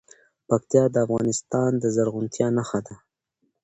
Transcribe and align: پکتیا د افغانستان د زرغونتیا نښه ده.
پکتیا 0.47 0.83
د 0.91 0.95
افغانستان 1.05 1.71
د 1.77 1.83
زرغونتیا 1.95 2.47
نښه 2.57 2.79
ده. 2.87 2.95